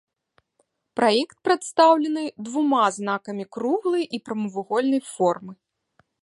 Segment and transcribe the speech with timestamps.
[0.99, 5.53] Праект прадстаўлены двума знакамі круглай і прамавугольнай формы.